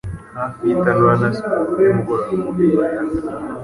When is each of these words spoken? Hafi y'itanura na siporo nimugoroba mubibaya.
Hafi 0.37 0.61
y'itanura 0.67 1.13
na 1.21 1.29
siporo 1.35 1.63
nimugoroba 1.77 2.35
mubibaya. 2.43 3.01